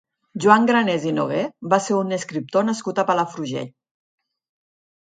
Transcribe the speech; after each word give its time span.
Joan 0.45 0.63
Granés 0.69 1.05
i 1.09 1.11
Noguer 1.17 1.43
va 1.75 1.79
ser 1.89 1.99
un 1.99 2.17
escriptor 2.19 2.67
nascut 2.71 3.05
a 3.05 3.07
Palafrugell. 3.13 3.73